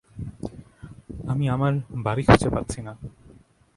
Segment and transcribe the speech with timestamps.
[1.27, 1.73] আমি আমার
[2.03, 2.93] বাড়ি খুঁজে পাচ্ছি না।